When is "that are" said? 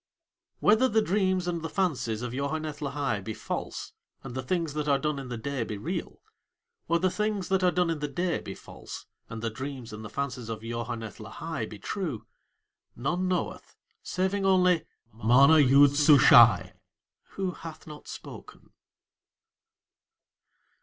4.73-4.97, 7.49-7.69